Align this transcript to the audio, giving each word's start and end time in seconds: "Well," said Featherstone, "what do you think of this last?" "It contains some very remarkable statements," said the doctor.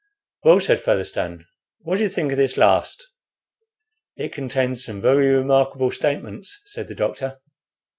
"Well," 0.43 0.59
said 0.59 0.79
Featherstone, 0.81 1.45
"what 1.81 1.97
do 1.97 2.01
you 2.03 2.09
think 2.09 2.31
of 2.31 2.37
this 2.39 2.57
last?" 2.57 3.05
"It 4.15 4.33
contains 4.33 4.83
some 4.83 4.99
very 4.99 5.27
remarkable 5.27 5.91
statements," 5.91 6.59
said 6.65 6.87
the 6.87 6.95
doctor. 6.95 7.37